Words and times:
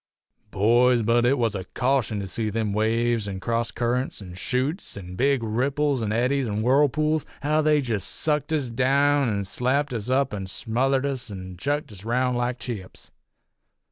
"Boys, 0.49 1.03
but 1.03 1.27
it 1.27 1.37
was 1.37 1.53
a 1.53 1.63
caution 1.75 2.19
to 2.21 2.27
see 2.27 2.49
them 2.49 2.73
waves, 2.73 3.27
an' 3.27 3.39
cross 3.39 3.69
currents, 3.69 4.19
an' 4.19 4.33
chutes, 4.33 4.97
an' 4.97 5.13
big 5.15 5.43
ripples, 5.43 6.01
an' 6.01 6.11
eddies, 6.11 6.47
an' 6.47 6.63
whirlpools, 6.63 7.23
how 7.43 7.61
they 7.61 7.81
jest 7.81 8.07
sucked 8.07 8.51
us 8.51 8.71
down 8.71 9.29
an' 9.29 9.43
slapped 9.43 9.93
us 9.93 10.09
up 10.09 10.33
an' 10.33 10.47
smothered 10.47 11.05
us 11.05 11.29
an' 11.29 11.55
chucked 11.55 11.91
us 11.91 12.03
roun' 12.03 12.33
like 12.35 12.57
chips. 12.57 13.11